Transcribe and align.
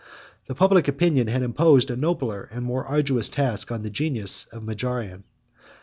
The 0.47 0.55
public 0.55 0.87
opinion 0.87 1.27
had 1.27 1.43
imposed 1.43 1.91
a 1.91 1.95
nobler 1.95 2.49
and 2.51 2.65
more 2.65 2.83
arduous 2.83 3.29
task 3.29 3.71
on 3.71 3.83
the 3.83 3.91
genius 3.91 4.45
of 4.47 4.63
Majorian. 4.63 5.25